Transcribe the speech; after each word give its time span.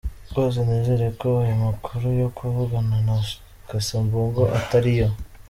Rwose 0.29 0.57
nizere 0.67 1.07
ko 1.19 1.27
ayo 1.43 1.55
makuru 1.65 2.05
yo 2.21 2.29
kuvugana 2.37 2.95
na 3.07 3.15
Casambugo 3.69 4.41
atariyo. 4.59 5.07